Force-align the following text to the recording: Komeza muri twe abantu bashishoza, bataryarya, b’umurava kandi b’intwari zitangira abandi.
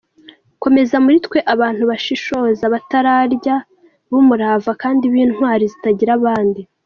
Komeza 0.63 0.95
muri 1.03 1.17
twe 1.25 1.39
abantu 1.53 1.83
bashishoza, 1.89 2.63
bataryarya, 2.73 3.55
b’umurava 4.09 4.71
kandi 4.81 5.03
b’intwari 5.13 5.63
zitangira 5.71 6.11
abandi. 6.19 6.61